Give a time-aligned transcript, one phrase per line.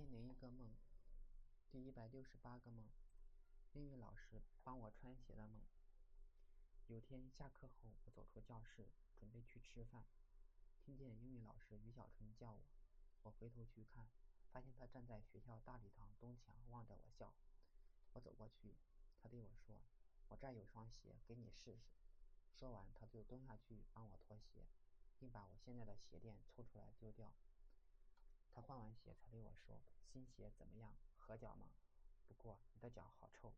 [0.00, 0.70] 千零一个梦，
[1.70, 2.88] 第一百六十八个梦，
[3.74, 5.60] 英语老师帮我穿鞋的梦。
[6.86, 10.06] 有天下课后，我走出教室，准备去吃饭，
[10.80, 12.62] 听见英语老师于小春叫我。
[13.24, 14.08] 我回头去看，
[14.50, 17.34] 发现他站在学校大礼堂东墙望着我笑。
[18.14, 18.78] 我走过去，
[19.22, 19.82] 他对我说
[20.28, 22.00] ：“我这儿有双鞋，给你试试。”
[22.58, 24.66] 说完，他就蹲下去帮我脱鞋，
[25.18, 27.34] 并把我现在的鞋垫抽出来丢掉。
[28.52, 29.80] 他换完鞋才对我说
[30.12, 30.94] ：“新鞋怎么样？
[31.16, 31.70] 合脚吗？
[32.26, 33.52] 不过你的脚好臭。”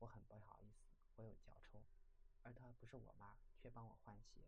[0.00, 0.86] 我很不好意思，
[1.16, 1.82] 我有脚臭，
[2.42, 4.46] 而他不是我妈，却帮我换鞋，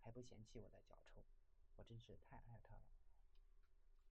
[0.00, 1.24] 还不嫌弃我的脚臭，
[1.76, 2.82] 我真是太爱他了。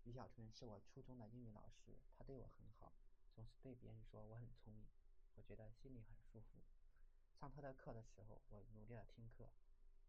[0.04, 2.94] 于小春是我初中的英语老师，他对我很好，
[3.34, 4.88] 总是对别人说我很聪明，
[5.36, 6.60] 我觉得心里很舒服。
[7.40, 9.50] 上他的课的时候，我努力的听课，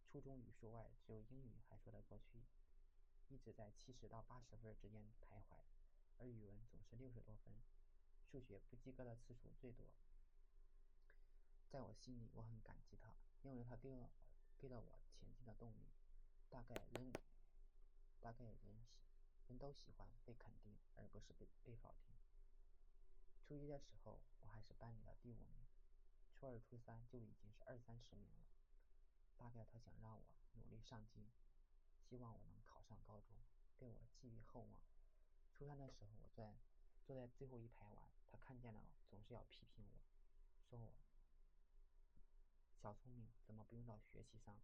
[0.04, 2.42] 初中语数外只有英语还说得过去。
[3.32, 5.56] 一直在七十到八十分之间徘徊，
[6.18, 7.54] 而语文总是六十多分，
[8.30, 9.86] 数学不及格的次数最多。
[11.70, 14.10] 在我心里，我很感激他，因为他给我
[14.58, 15.88] 给了我前进的动力。
[16.50, 17.10] 大概人，
[18.20, 19.00] 大概人喜
[19.48, 22.14] 人都喜欢被肯定，而不是被被否定。
[23.40, 25.64] 初一的时候，我还是班里的第五名，
[26.34, 28.50] 初二、初三就已经是二三十名了。
[29.38, 31.32] 大概他想让我努力上进。
[31.98, 32.51] 希望我能，
[33.82, 34.78] 对我寄予厚望。
[35.50, 36.54] 初三的时候，我在
[37.04, 39.98] 坐在最后一排玩，他看见了，总是要批评我，
[40.70, 40.94] 说我
[42.80, 44.56] 小聪明，怎么不用到学习上？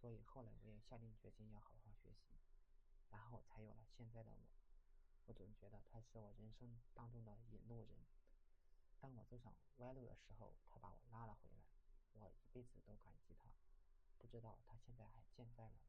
[0.00, 2.38] 所以后来我也下定决心要好好学习，
[3.10, 4.48] 然后才有了现在的我。
[5.26, 8.06] 我总觉得他是我人生当中的引路人，
[9.00, 11.64] 当我走上歪路的时候，他把我拉了回来，
[12.12, 13.50] 我一辈子都感激他。
[14.16, 15.80] 不知道他现在还健在吗？